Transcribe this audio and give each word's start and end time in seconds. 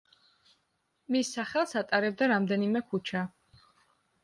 მის 1.15 1.29
სახელს 1.35 1.77
ატარებდა 1.83 2.31
რამდენიმე 2.33 2.85
ქუჩა. 2.89 3.25